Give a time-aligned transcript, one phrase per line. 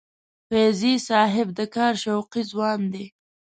[0.47, 3.05] فیضي صاحب د کار شوقي ځوان دی.